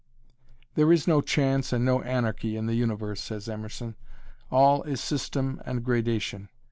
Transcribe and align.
"There 0.73 0.91
is 0.91 1.07
no 1.07 1.21
chance 1.21 1.71
and 1.71 1.85
no 1.85 2.01
anarchy 2.01 2.57
in 2.57 2.65
the 2.65 2.73
Universe," 2.73 3.21
says 3.21 3.47
Emerson, 3.47 3.93
"all 4.49 4.81
is 4.81 4.99
system 4.99 5.61
and 5.63 5.83
gradation. 5.85 6.49